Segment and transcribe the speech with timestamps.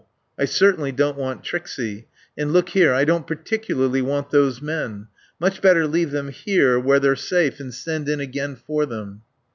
[0.35, 2.07] I certainly don't want Trixie....
[2.35, 5.09] And look here, I don't particularly want those men.
[5.39, 9.21] Much better leave them here where they're safe and send in again for them."